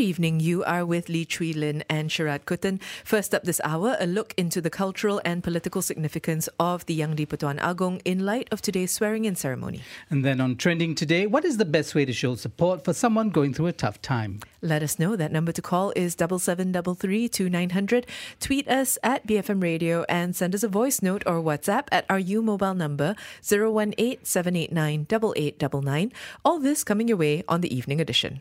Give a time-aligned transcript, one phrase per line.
[0.00, 0.40] Good evening.
[0.40, 2.80] You are with Lee Chui Lin and Sharad Kuttan.
[3.04, 7.16] First up this hour, a look into the cultural and political significance of the Yang
[7.16, 9.82] di-Pertuan Agong in light of today's swearing-in ceremony.
[10.08, 13.28] And then on trending today, what is the best way to show support for someone
[13.28, 14.40] going through a tough time?
[14.62, 15.16] Let us know.
[15.16, 18.06] That number to call is double seven double three two nine hundred.
[18.40, 22.18] Tweet us at BFM Radio and send us a voice note or WhatsApp at our
[22.18, 26.12] U mobile number 018 789 8899.
[26.42, 28.40] All this coming your way on the evening edition.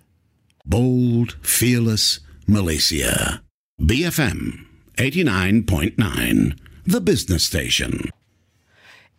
[0.65, 3.41] Bold, fearless Malaysia.
[3.81, 4.65] BFM
[4.97, 8.09] 89.9, the business station.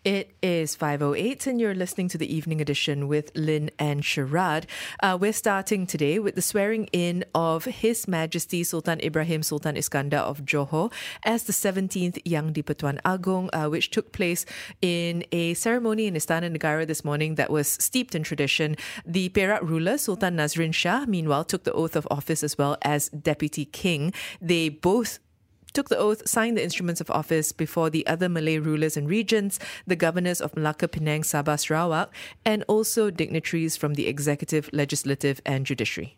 [0.02, 4.64] It is 5.08 and you're listening to the evening edition with Lynn and Sharad.
[5.02, 10.20] Uh, we're starting today with the swearing in of His Majesty Sultan Ibrahim Sultan Iskandar
[10.20, 10.90] of Johor
[11.22, 14.46] as the 17th Yang di-Pertuan Agong, uh, which took place
[14.80, 18.76] in a ceremony in Istana Negara this morning that was steeped in tradition.
[19.04, 23.10] The Perak ruler, Sultan Nazrin Shah, meanwhile, took the oath of office as well as
[23.10, 24.14] Deputy King.
[24.40, 25.18] They both
[25.72, 29.58] took the oath, signed the instruments of office before the other Malay rulers and regents,
[29.86, 32.12] the governors of Malacca, Penang, Sabah, Sarawak,
[32.44, 36.16] and also dignitaries from the executive, legislative, and judiciary.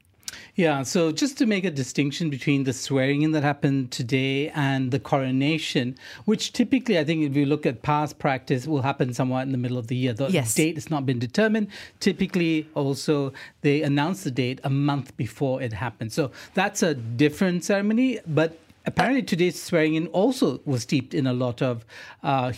[0.55, 4.91] Yeah, so just to make a distinction between the swearing in that happened today and
[4.91, 9.43] the coronation, which typically, I think, if you look at past practice, will happen somewhat
[9.43, 10.15] in the middle of the year.
[10.15, 10.55] The Yes.
[10.55, 11.69] date has not been determined.
[12.01, 16.15] Typically, also, they announce the date a month before it happens.
[16.15, 21.33] So that's a different ceremony, but apparently today's swearing in also was steeped in a
[21.33, 21.85] lot of
[22.23, 22.53] uh,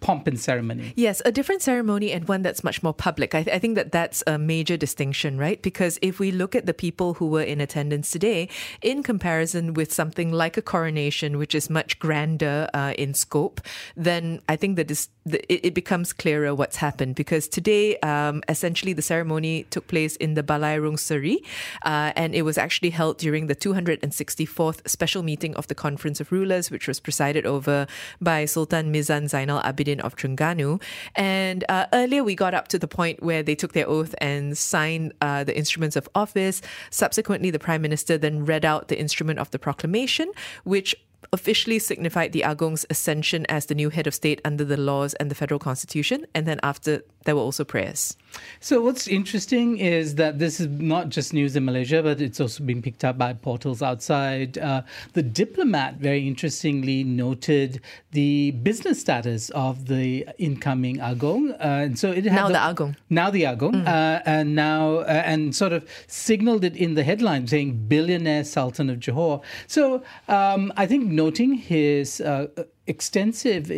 [0.00, 0.92] pomp and ceremony.
[0.96, 3.34] Yes, a different ceremony and one that's much more public.
[3.34, 5.60] I, th- I think that that's a major distinction, right?
[5.60, 8.48] Because if we look at the people who were in attendance today,
[8.82, 13.60] in comparison with something like a coronation, which is much grander uh, in scope,
[13.96, 17.14] then I think that this, the, it, it becomes clearer what's happened.
[17.14, 21.42] Because today, um, essentially, the ceremony took place in the Balairung Seri,
[21.84, 26.32] uh, and it was actually held during the 264th special meeting of the Conference of
[26.32, 27.86] Rulers, which was presided over
[28.20, 30.82] by Sultan Mizan Zainal Abidin of Terengganu.
[31.14, 34.56] And uh, earlier, we got up to the point where they took their oath and
[34.56, 36.62] signed uh, the instruments of office.
[36.90, 40.30] Subsequently, the Prime Minister then read out the instrument of the proclamation,
[40.64, 40.94] which
[41.32, 45.30] officially signified the Agong's ascension as the new head of state under the laws and
[45.30, 46.26] the federal constitution.
[46.34, 48.16] And then after, there were also prayers.
[48.60, 52.62] So what's interesting is that this is not just news in Malaysia, but it's also
[52.64, 54.58] been picked up by portals outside.
[54.58, 54.82] Uh,
[55.14, 57.80] the diplomat very interestingly noted
[58.12, 62.96] the business status of the incoming Agong, uh, and so it had Now the Agong.
[63.08, 67.46] now the Agong, uh, and now uh, and sort of signaled it in the headline,
[67.46, 69.42] saying billionaire Sultan of Johor.
[69.66, 72.48] So um, I think noting his uh,
[72.86, 73.70] extensive.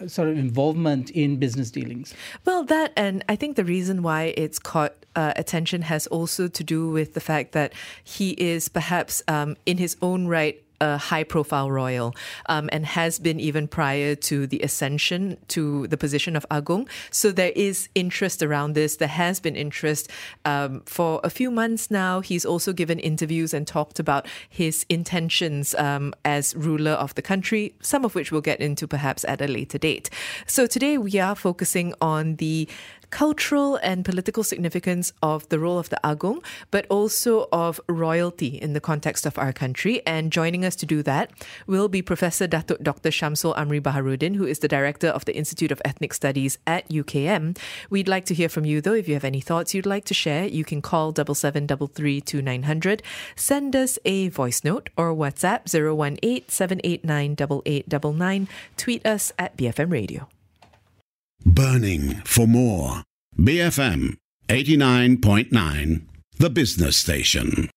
[0.00, 2.14] Uh, Sort of involvement in business dealings.
[2.44, 6.64] Well, that and I think the reason why it's caught uh, attention has also to
[6.64, 11.22] do with the fact that he is perhaps um, in his own right a high
[11.22, 12.14] profile royal
[12.46, 16.88] um, and has been even prior to the ascension to the position of Agong.
[17.10, 18.96] So there is interest around this.
[18.96, 20.10] There has been interest
[20.44, 22.20] um, for a few months now.
[22.20, 27.74] He's also given interviews and talked about his intentions um, as ruler of the country,
[27.80, 30.10] some of which we'll get into perhaps at a later date.
[30.46, 32.68] So today we are focusing on the
[33.12, 36.42] cultural and political significance of the role of the Agong,
[36.72, 40.04] but also of royalty in the context of our country.
[40.04, 41.30] And joining us to do that
[41.68, 43.10] will be Professor Datuk Dr.
[43.10, 47.56] Shamsul Amri Baharuddin, who is the Director of the Institute of Ethnic Studies at UKM.
[47.90, 48.94] We'd like to hear from you, though.
[48.94, 52.22] If you have any thoughts you'd like to share, you can call 7733
[53.36, 57.36] Send us a voice note or WhatsApp 018 789
[57.66, 58.48] 8899.
[58.76, 60.28] Tweet us at BFM Radio.
[61.44, 63.02] Burning for more.
[63.36, 64.16] BFM
[64.48, 66.02] 89.9,
[66.38, 67.68] the business station.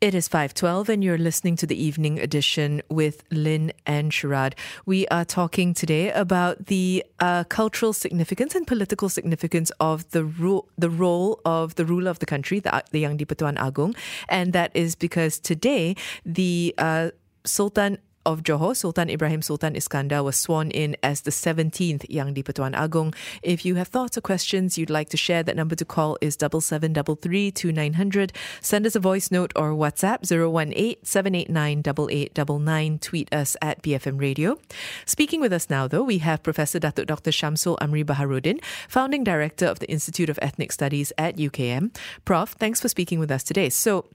[0.00, 4.54] It is 512 and you're listening to the evening edition with Lynn and Sharad.
[4.86, 10.66] We are talking today about the uh, cultural significance and political significance of the ro-
[10.78, 13.94] the role of the ruler of the country, the, the Yang di-Pertuan Agong.
[14.28, 15.94] And that is because today
[16.24, 17.10] the uh,
[17.44, 22.42] Sultan of Johor, Sultan Ibrahim Sultan Iskandar, was sworn in as the 17th Yang di
[22.42, 23.14] Pertuan Agong.
[23.42, 26.36] If you have thoughts or questions you'd like to share, that number to call is
[26.38, 28.30] 7733
[28.60, 32.98] Send us a voice note or WhatsApp 018 789 8899.
[32.98, 34.58] Tweet us at BFM Radio.
[35.06, 37.30] Speaking with us now, though, we have Professor Datuk Dr.
[37.30, 41.96] Shamsul Amri Baharuddin, founding director of the Institute of Ethnic Studies at UKM.
[42.24, 43.68] Prof, thanks for speaking with us today.
[43.68, 44.06] So,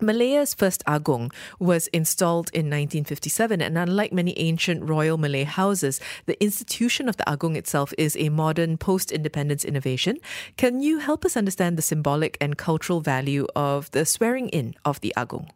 [0.00, 6.42] Malaya's first Agong was installed in 1957, and unlike many ancient royal Malay houses, the
[6.42, 10.18] institution of the Agong itself is a modern post independence innovation.
[10.56, 15.00] Can you help us understand the symbolic and cultural value of the swearing in of
[15.00, 15.50] the Agong?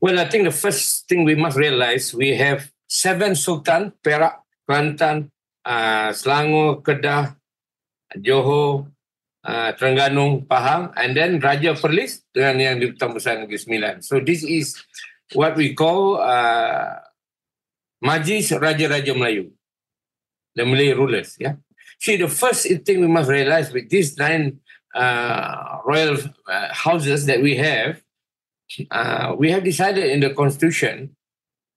[0.00, 5.30] Well, I think the first thing we must realize we have seven sultan Perak, Kelantan,
[5.64, 7.36] uh, Selangor, Kedah,
[8.16, 8.86] Johor,
[9.44, 13.94] uh, Terengganu, Pahang, and then Raja Perlis dengan yang di Hutan Besar Negeri Sembilan.
[14.04, 14.76] So this is
[15.34, 17.00] what we call uh,
[18.04, 19.52] Majlis Raja-Raja Melayu,
[20.56, 21.36] the Malay rulers.
[21.38, 21.60] Yeah.
[22.00, 24.60] See, the first thing we must realize with these nine
[24.94, 26.16] uh, royal
[26.48, 28.00] uh, houses that we have,
[28.90, 31.14] uh, we have decided in the constitution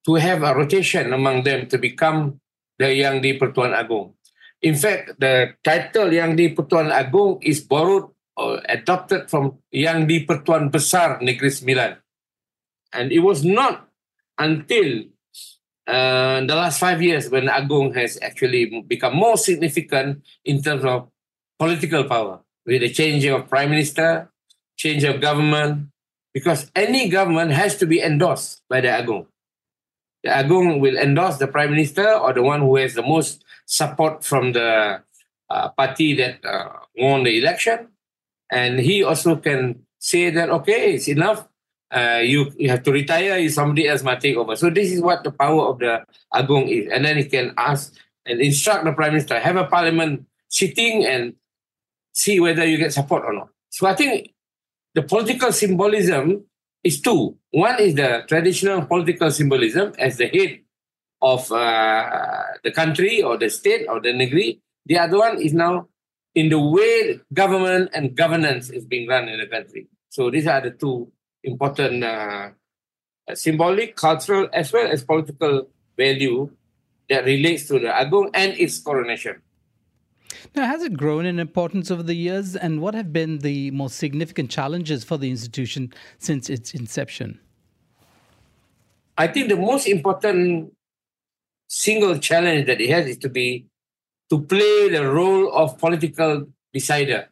[0.06, 2.40] to have a rotation among them to become
[2.80, 4.16] the Yang di Pertuan Agong.
[4.64, 8.08] In fact, the title Yang di Pertuan Agong is borrowed
[8.40, 12.00] or adopted from Yang di Pertuan Besar Negeri Sembilan.
[12.96, 13.92] And it was not
[14.40, 15.12] until
[15.84, 21.12] uh, the last five years when Agong has actually become more significant in terms of
[21.60, 24.32] political power with the change of prime minister,
[24.80, 25.92] change of government,
[26.34, 29.28] because any government has to be endorsed by the Agong.
[30.24, 34.24] The Agong will endorse the prime minister or the one who has the most support
[34.24, 35.02] from the
[35.50, 37.88] uh, party that uh, won the election.
[38.52, 41.48] And he also can say that, okay, it's enough.
[41.92, 44.56] Uh, you, you have to retire, somebody else might take over.
[44.56, 46.92] So this is what the power of the Agong is.
[46.92, 47.94] And then he can ask
[48.26, 51.34] and instruct the Prime Minister, have a parliament sitting and
[52.14, 53.50] see whether you get support or not.
[53.70, 54.34] So I think
[54.96, 56.46] the political symbolism
[56.84, 57.38] is two.
[57.52, 60.60] One is the traditional political symbolism as the head
[61.24, 64.60] of uh, the country or the state or the negri.
[64.86, 65.88] The other one is now
[66.36, 69.88] in the way government and governance is being run in the country.
[70.10, 71.12] So these are the two
[71.44, 72.50] important uh,
[73.34, 76.52] symbolic, cultural, as well as political value
[77.10, 79.42] that relates to the Agong and its coronation.
[80.56, 83.96] Now, has it grown in importance over the years, and what have been the most
[83.96, 87.40] significant challenges for the institution since its inception?
[89.18, 90.74] I think the most important
[91.68, 93.68] single challenge that he has is to be
[94.30, 97.30] to play the role of political decider.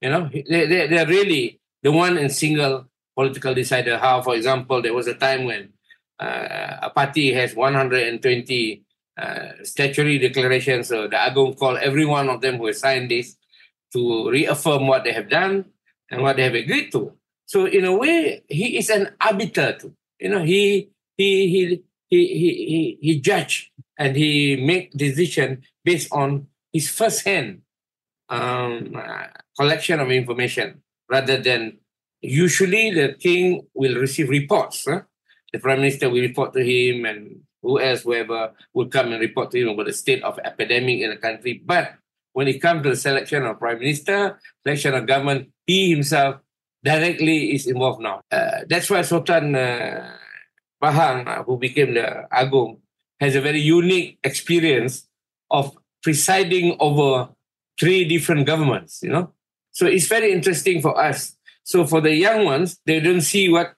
[0.00, 3.98] You know, they, they, they're really the one and single political decider.
[3.98, 5.72] How, for example, there was a time when
[6.20, 8.84] uh, a party has 120
[9.16, 10.88] uh, statutory declarations.
[10.88, 13.36] So the Agong called every one of them who has signed this
[13.92, 15.66] to reaffirm what they have done
[16.10, 17.12] and what they have agreed to.
[17.46, 19.94] So in a way, he is an arbiter too.
[20.18, 21.82] You know, he he he
[22.14, 27.62] he he he, he judge and he make decision based on his first hand
[28.28, 28.94] um,
[29.58, 31.78] collection of information rather than
[32.20, 34.84] usually the king will receive reports.
[34.88, 35.02] Huh?
[35.52, 39.50] The prime minister will report to him and who else, whoever will come and report
[39.52, 41.62] to him about the state of epidemic in the country.
[41.64, 41.94] But
[42.32, 46.40] when it comes to the selection of prime minister, selection of government, he himself
[46.82, 48.20] directly is involved now.
[48.30, 50.16] Uh, that's why Sultan uh,
[50.84, 52.78] Pahang, uh, who became the Agong,
[53.20, 55.08] has a very unique experience
[55.50, 57.28] of presiding over
[57.80, 59.32] three different governments, you know.
[59.70, 61.36] So it's very interesting for us.
[61.64, 63.74] So for the young ones, they don't see what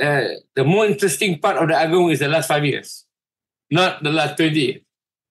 [0.00, 3.06] uh, the more interesting part of the Agong is the last five years
[3.70, 4.80] not the last 20 years.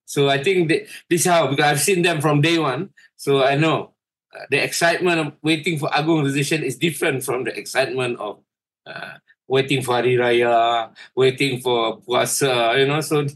[0.05, 2.89] So I think this is how, because I've seen them from day one.
[3.15, 3.93] So I know
[4.33, 8.39] uh, the excitement of waiting for Agong decision is different from the excitement of
[8.85, 13.01] uh, waiting for Hari Raya, waiting for Puasa, you know.
[13.01, 13.27] So,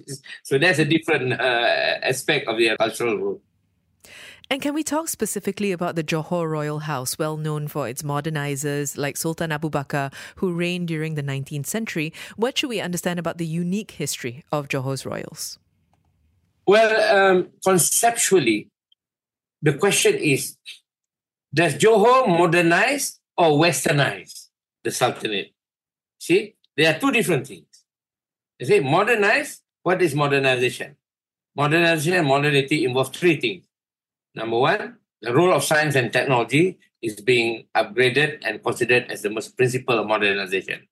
[0.44, 3.42] so that's a different uh, aspect of their cultural role.
[4.52, 8.98] And can we talk specifically about the Johor Royal House, well known for its modernizers
[8.98, 12.12] like Sultan Abu Bakar, who reigned during the 19th century?
[12.36, 15.60] What should we understand about the unique history of Johor's royals?
[16.66, 18.70] Well, um, conceptually,
[19.62, 20.58] the question is
[21.54, 24.48] Does Johor modernize or westernize
[24.84, 25.54] the Sultanate?
[26.20, 27.66] See, there are two different things.
[28.60, 30.96] You see, modernize, what is modernization?
[31.56, 33.66] Modernization and modernity involve three things
[34.36, 39.30] Number one, the role of science and technology is being upgraded and considered as the
[39.30, 40.88] most principle of modernization.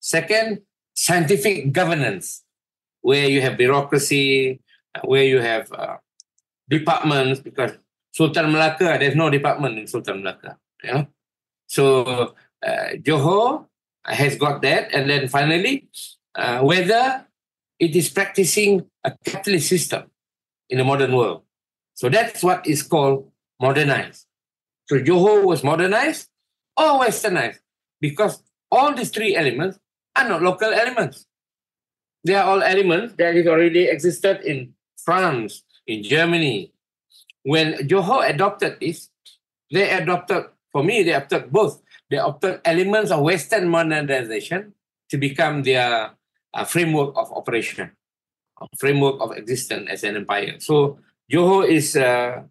[0.00, 0.62] Second,
[0.94, 2.42] scientific governance,
[3.00, 4.60] where you have bureaucracy,
[4.94, 5.96] uh, where you have uh,
[6.68, 7.72] departments, because
[8.12, 10.56] Sultan Melaka, there's no department in Sultan Melaka.
[10.82, 11.06] You know?
[11.66, 12.34] So
[12.66, 13.66] uh, Johor
[14.04, 14.92] has got that.
[14.92, 15.88] And then finally,
[16.34, 17.26] uh, whether
[17.78, 20.10] it is practicing a capitalist system
[20.68, 21.42] in the modern world.
[21.94, 23.30] So that's what is called
[23.60, 24.26] modernized.
[24.86, 26.28] So Johor was modernized
[26.76, 27.58] or westernized
[28.00, 29.78] because all these three elements
[30.16, 31.26] are not local elements.
[32.24, 36.72] They are all elements that is already existed in France, in Germany.
[37.42, 39.08] When Johor adopted this,
[39.70, 41.80] they adopted, for me, they adopted both.
[42.10, 44.74] They adopted elements of Western modernization
[45.10, 46.10] to become their
[46.52, 47.92] uh, framework of operation,
[48.78, 50.58] framework of existence as an empire.
[50.58, 50.98] So
[51.30, 52.42] Johor is uh,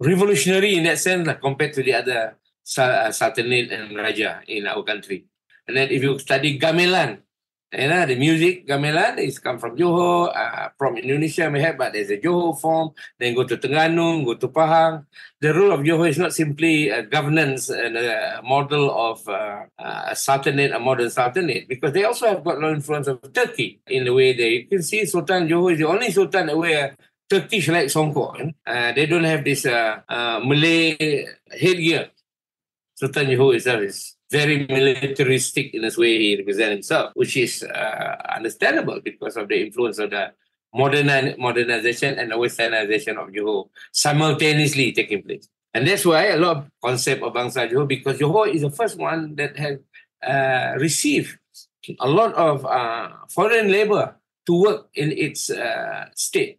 [0.00, 2.36] revolutionary in that sense like, compared to the other
[2.78, 5.24] uh, Sultanate and Raja in our country.
[5.68, 7.18] And then if you study gamelan,
[7.76, 11.92] you know, the music gamelan is come from Johor, uh, from Indonesia may have, but
[11.92, 12.90] there's a Johor form.
[13.18, 15.06] Then go to Terengganu, go to Pahang.
[15.40, 20.16] The rule of Johor is not simply a governance and a model of uh, a
[20.16, 24.12] sultanate, a modern sultanate, because they also have got no influence of Turkey in the
[24.12, 26.96] way they, you can see Sultan Johor is the only sultan that
[27.28, 28.52] Turkish like Songkok.
[28.66, 32.10] Uh, they don't have this uh, uh, Malay headgear.
[32.94, 38.16] Sultan Johor itself is very militaristic in his way he represents himself, which is uh,
[38.38, 40.24] understandable because of the influence of the
[40.74, 45.46] modern modernization and the westernization of Johor simultaneously taking place.
[45.72, 48.98] And that's why a lot of concept of Bangsa Johor, because Johor is the first
[48.98, 49.78] one that has
[50.32, 51.38] uh, received
[52.00, 56.58] a lot of uh, foreign labor to work in its uh, state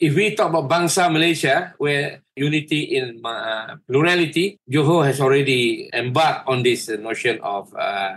[0.00, 6.48] if we talk about Bangsa Malaysia, where unity in uh, plurality, Johor has already embarked
[6.48, 8.16] on this notion of uh,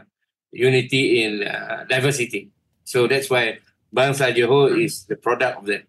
[0.51, 2.49] unity in uh, diversity.
[2.85, 3.59] So that's why
[3.93, 5.83] Bangsa Johor is the product of that.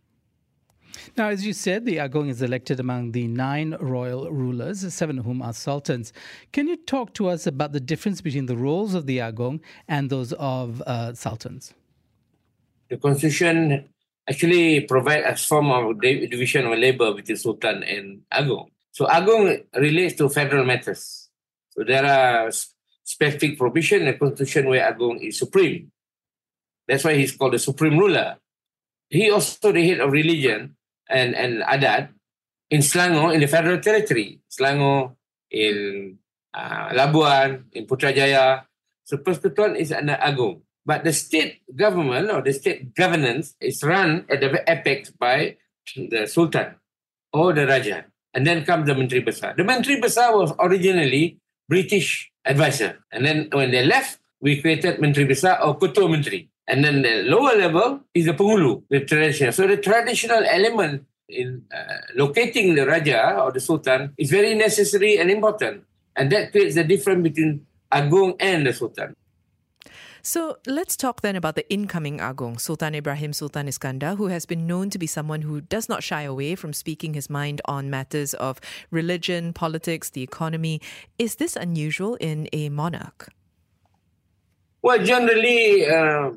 [1.16, 5.24] Now, as you said, the Agong is elected among the nine royal rulers, seven of
[5.24, 6.12] whom are sultans.
[6.50, 10.10] Can you talk to us about the difference between the roles of the Agong and
[10.10, 11.72] those of uh, sultans?
[12.88, 13.88] The constitution
[14.28, 18.70] actually provide a form of division of labor between Sultan and Agong.
[18.92, 21.28] So Agong relates to federal matters.
[21.70, 22.50] So there are
[23.04, 25.90] specific provision in the constitution where Agong is supreme.
[26.88, 28.36] That's why he's called the supreme ruler.
[29.08, 30.76] He also the head of religion
[31.08, 32.08] and, and adat
[32.70, 34.40] in Selangor in the federal territory.
[34.50, 35.14] Selangor
[35.50, 36.18] in
[36.52, 38.64] uh, Labuan, in Putrajaya.
[39.04, 40.62] So Persekutuan is under Agong.
[40.86, 45.56] But the state government or the state governance is run at the apex by
[45.96, 46.74] the Sultan
[47.32, 48.04] or the Raja.
[48.34, 49.54] And then comes the Menteri Besar.
[49.56, 51.38] The Menteri Besar was originally
[51.68, 52.98] British advisor.
[53.12, 56.50] And then when they left, we created Menteri Besar or Ketua Menteri.
[56.66, 59.52] And then the lower level is the Penghulu, the traditional.
[59.52, 65.18] So the traditional element in uh, locating the Raja or the Sultan is very necessary
[65.18, 65.84] and important.
[66.16, 69.14] And that creates the difference between Agong and the Sultan.
[70.26, 74.66] So let's talk then about the incoming Agong, Sultan Ibrahim Sultan Iskandar, who has been
[74.66, 78.32] known to be someone who does not shy away from speaking his mind on matters
[78.32, 78.58] of
[78.90, 80.80] religion, politics, the economy.
[81.18, 83.28] Is this unusual in a monarch?
[84.80, 86.30] Well, generally, uh,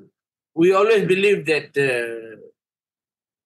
[0.54, 2.44] we always believe that uh,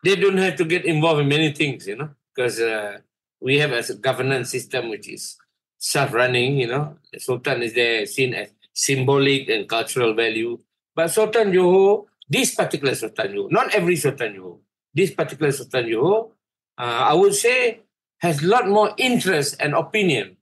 [0.03, 2.98] they don't have to get involved in many things, you know, because uh,
[3.39, 5.38] we have a governance system which is
[5.77, 6.98] self-running, you know.
[7.13, 8.50] The Sultan is there seen as
[8.81, 10.57] symbolic and cultural value.
[10.95, 14.57] But Sultan Johor, this particular Sultan Johor, not every Sultan Johor,
[14.93, 16.33] this particular Sultan Johor,
[16.81, 17.85] uh, I would say,
[18.25, 20.38] has a lot more interest and opinion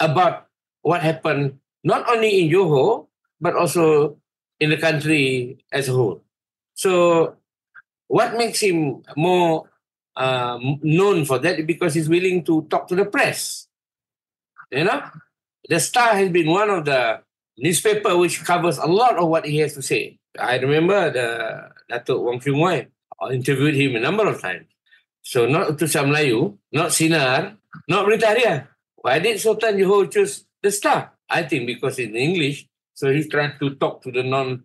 [0.00, 0.48] about
[0.80, 3.06] what happened not only in Johor,
[3.40, 4.16] but also
[4.58, 6.24] in the country as a whole.
[6.74, 7.36] So,
[8.08, 9.68] what makes him more
[10.16, 11.66] uh, known for that?
[11.66, 13.68] Because he's willing to talk to the press.
[14.70, 15.02] You know,
[15.68, 17.20] the Star has been one of the
[17.58, 20.18] newspaper which covers a lot of what he has to say.
[20.38, 22.88] I remember the Datuk Wong Kim Wai
[23.32, 24.66] interviewed him a number of times.
[25.22, 27.56] So not Utusan Melayu, not Sinar,
[27.88, 28.68] not Berita.
[28.96, 31.12] Why did Sultan Johor choose the Star?
[31.28, 34.62] I think because in English, so he's trying to talk to the non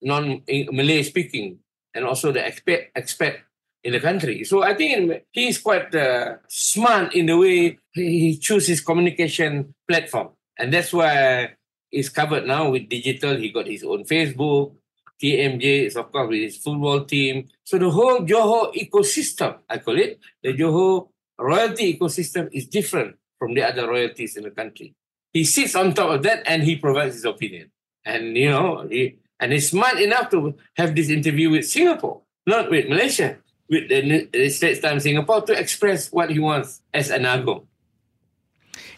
[0.00, 1.58] non Malay speaking
[1.92, 3.43] and also the expat expat
[3.84, 4.42] in the country.
[4.44, 10.30] So I think he's quite uh, smart in the way he chooses his communication platform.
[10.58, 11.54] And that's why
[11.92, 13.36] it's covered now with digital.
[13.36, 14.74] He got his own Facebook.
[15.22, 17.46] TMJ is, of course, with his football team.
[17.62, 23.54] So the whole Johor ecosystem, I call it, the Johor royalty ecosystem is different from
[23.54, 24.94] the other royalties in the country.
[25.32, 27.70] He sits on top of that and he provides his opinion.
[28.04, 32.70] And, you know, he, And he's smart enough to have this interview with Singapore, not
[32.70, 33.38] with Malaysia,
[33.68, 37.66] with the, Straits Times Singapore to express what he wants as an Agong.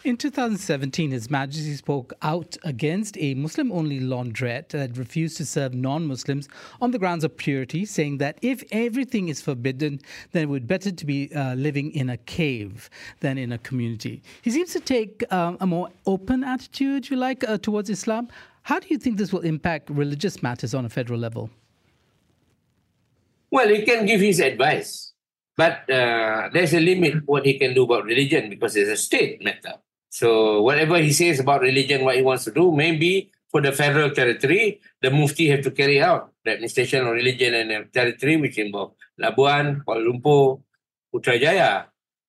[0.03, 5.73] In 2017, His Majesty spoke out against a Muslim only laundrette that refused to serve
[5.73, 6.47] non Muslims
[6.79, 9.99] on the grounds of purity, saying that if everything is forbidden,
[10.31, 13.57] then it would be better to be uh, living in a cave than in a
[13.57, 14.21] community.
[14.41, 18.29] He seems to take um, a more open attitude, you like, uh, towards Islam.
[18.61, 21.49] How do you think this will impact religious matters on a federal level?
[23.51, 25.13] Well, he can give his advice,
[25.55, 29.43] but uh, there's a limit what he can do about religion because it's a state
[29.43, 29.75] matter.
[30.09, 34.11] So whatever he says about religion, what he wants to do, maybe for the federal
[34.11, 38.93] territory, the Mufti have to carry out the administration of religion and territory, which involve
[39.19, 40.61] Labuan, Kuala Lumpur,
[41.13, 41.85] Putrajaya.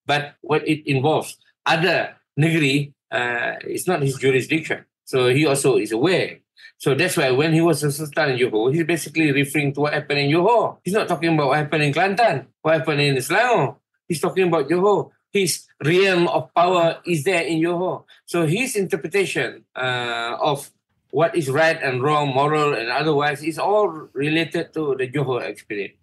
[0.07, 4.85] But what it involves, other negeri, uh, it's not his jurisdiction.
[5.05, 6.39] So he also is aware.
[6.79, 9.95] So that's why when he was a Sultan in Johor, he's basically referring to what
[9.95, 10.79] happened in Johor.
[10.85, 13.77] He's not talking about what happened in Kelantan, what happened in Selangor.
[14.07, 18.05] He's talking about Johor his realm of power is there in Johor.
[18.27, 20.71] So his interpretation uh, of
[21.11, 25.97] what is right and wrong, moral and otherwise, is all related to the Johor experience.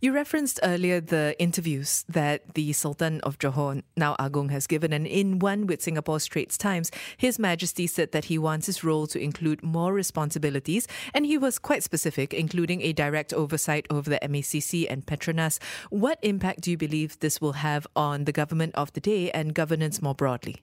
[0.00, 5.06] You referenced earlier the interviews that the Sultan of Johor, now Agong, has given, and
[5.06, 9.18] in one with Singapore Straits Times, His Majesty said that he wants his role to
[9.18, 14.86] include more responsibilities, and he was quite specific, including a direct oversight over the MACC
[14.90, 15.58] and Petronas.
[15.88, 19.54] What impact do you believe this will have on the government of the day and
[19.54, 20.56] governance more broadly?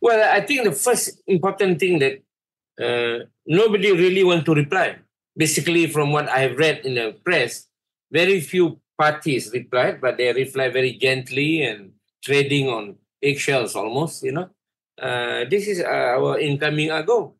[0.00, 2.22] Well, I think the first important thing that
[2.80, 4.96] uh, nobody really want to reply.
[5.36, 7.66] Basically, from what I have read in the press,
[8.14, 11.90] very few parties replied, but they replied very gently and
[12.22, 14.48] trading on eggshells almost, you know.
[14.94, 17.34] Uh, this is uh, our incoming Agong.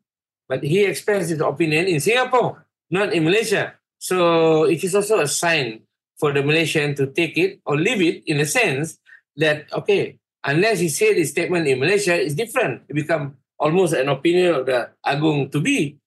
[0.49, 3.73] But he expressed his opinion in Singapore, not in Malaysia.
[3.97, 5.87] So it is also a sign
[6.19, 8.99] for the Malaysian to take it or leave it in a sense
[9.37, 12.83] that, okay, unless he said his statement in Malaysia, it's different.
[12.89, 15.97] It become almost an opinion of the Agong to be.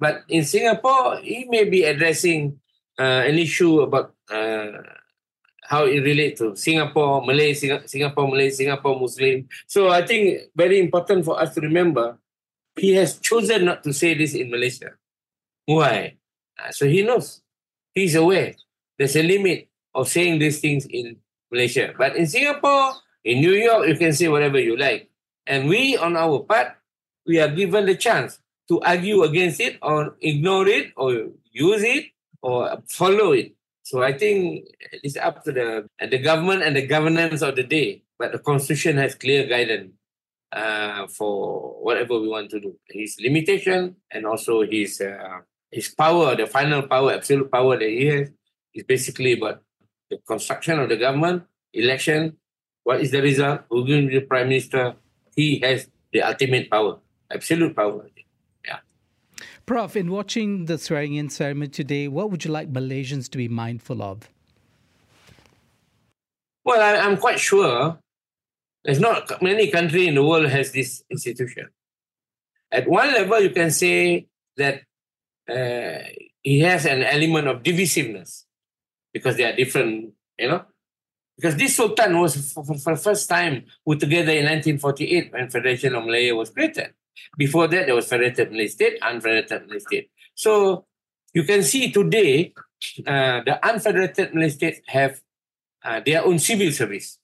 [0.00, 2.58] But in Singapore, he may be addressing
[2.98, 4.72] uh, an issue about uh,
[5.64, 9.48] how it relates to Singapore, Malay, Singapore, Malay, Singapore Muslim.
[9.66, 12.18] So I think very important for us to remember,
[12.76, 14.92] he has chosen not to say this in Malaysia.
[15.64, 16.16] Why?
[16.58, 17.40] Uh, so he knows,
[17.94, 18.54] he's aware.
[18.98, 21.16] There's a limit of saying these things in
[21.50, 21.94] Malaysia.
[21.96, 22.92] But in Singapore,
[23.24, 25.08] in New York, you can say whatever you like.
[25.46, 26.76] And we, on our part,
[27.26, 32.13] we are given the chance to argue against it or ignore it or use it
[32.44, 33.56] or follow it.
[33.82, 38.04] So I think it's up to the the government and the governance of the day.
[38.20, 39.96] But the constitution has clear guidance
[40.52, 42.76] uh, for whatever we want to do.
[42.88, 45.40] His limitation and also his uh,
[45.72, 48.30] his power, the final power, absolute power that he has,
[48.72, 49.64] is basically about
[50.10, 52.36] the construction of the government, election.
[52.84, 53.64] What is the result?
[53.72, 54.94] Who will be the prime minister?
[55.34, 57.00] He has the ultimate power,
[57.32, 58.06] absolute power.
[59.66, 63.48] Prof, in watching the swearing in ceremony today, what would you like Malaysians to be
[63.48, 64.28] mindful of?
[66.64, 67.98] Well, I, am quite sure
[68.84, 71.68] there's not many country in the world has this institution.
[72.70, 74.82] At one level, you can say that
[75.48, 76.06] uh,
[76.42, 78.44] he has an element of divisiveness
[79.12, 80.64] because they are different, you know.
[81.36, 85.94] Because this Sultan was for, for the first time put together in 1948 when Federation
[85.94, 86.92] of Malaya was created.
[87.36, 90.10] Before that, there was federated Malay state, unfederated Malay state.
[90.34, 90.86] So
[91.32, 92.54] you can see today,
[93.06, 95.20] uh, the unfederated Malay states have
[95.84, 97.18] uh, their own civil service.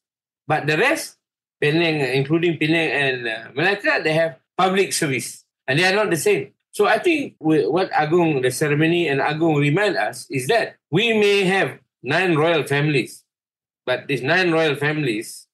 [0.46, 1.16] But the rest,
[1.60, 5.44] Penang, including Penang and uh, Malacca, they have public service.
[5.66, 6.52] And they are not the same.
[6.72, 11.44] So I think what Agong, the ceremony and Agong remind us is that we may
[11.44, 13.24] have nine royal families,
[13.84, 15.46] but these nine royal families,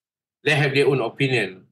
[0.44, 1.65] they have their own opinion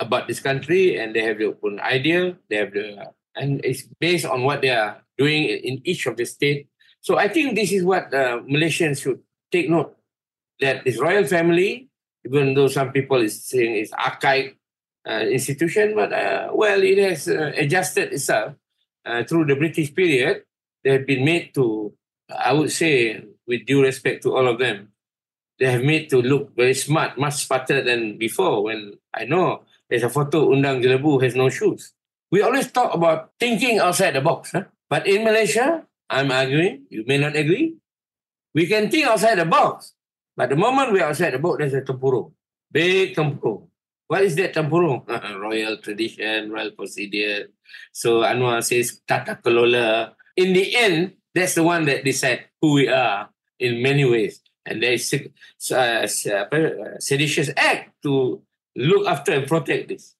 [0.00, 2.36] about this country and they have their own idea.
[2.48, 6.24] They have the and it's based on what they are doing in each of the
[6.24, 6.68] state.
[7.00, 9.96] So I think this is what uh, Malaysians should take note
[10.60, 11.88] that this royal family,
[12.26, 14.58] even though some people is saying it's archaic
[15.08, 18.54] uh, institution, but uh, well, it has uh, adjusted itself
[19.06, 20.42] uh, through the British period.
[20.82, 21.94] They have been made to,
[22.28, 24.92] I would say, with due respect to all of them,
[25.58, 28.62] they have made to look very smart, much smarter than before.
[28.64, 31.92] When I know there's a photo Undang Jelebu has no shoes.
[32.30, 34.52] We always talk about thinking outside the box.
[34.52, 34.64] Huh?
[34.88, 37.76] But in Malaysia, I'm arguing, you may not agree.
[38.54, 39.94] We can think outside the box.
[40.36, 42.32] But the moment we're outside the box, there's a tempurung.
[42.70, 43.68] Big tempurung.
[44.06, 45.08] What is that tempurung?
[45.40, 47.48] royal tradition, royal procedure.
[47.92, 50.14] So Anwar says tata kelola.
[50.36, 54.40] in the end, that's the one that decide who we are in many ways.
[54.64, 55.26] And there is a
[55.72, 58.42] uh, uh, seditious act to
[58.78, 60.14] look after and protect this.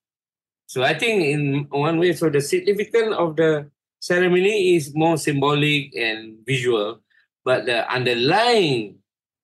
[0.66, 5.94] So I think in one way, so the significance of the ceremony is more symbolic
[5.96, 7.00] and visual,
[7.44, 8.98] but the underlying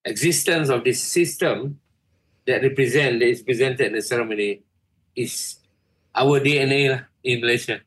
[0.04, 1.80] existence of this system
[2.46, 4.60] that represent that is presented in the ceremony
[5.16, 5.56] is
[6.14, 7.80] our DNA in Malaysia.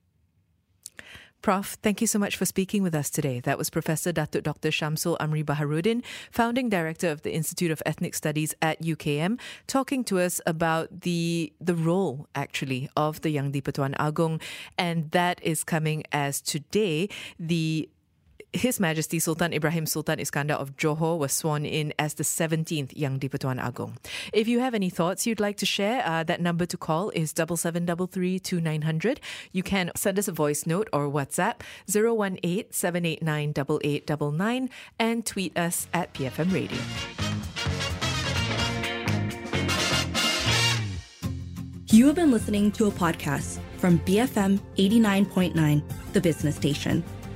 [1.47, 3.39] Prof, thank you so much for speaking with us today.
[3.39, 4.67] That was Professor Datuk Dr.
[4.67, 10.19] Shamsul Amri Baharuddin, founding director of the Institute of Ethnic Studies at UKM, talking to
[10.19, 14.41] us about the the role actually of the Yang di-Pertuan Agong,
[14.77, 17.07] and that is coming as today
[17.39, 17.87] the
[18.53, 23.19] his Majesty Sultan Ibrahim Sultan Iskandar of Johor was sworn in as the 17th Yang
[23.19, 23.97] di-Pertuan Agong.
[24.33, 27.33] If you have any thoughts you'd like to share, uh, that number to call is
[27.35, 28.41] 7733
[29.51, 36.13] You can send us a voice note or WhatsApp 018 789 and tweet us at
[36.13, 36.77] BFM Radio.
[41.89, 45.81] You have been listening to a podcast from BFM 89.9,
[46.13, 47.03] the business station.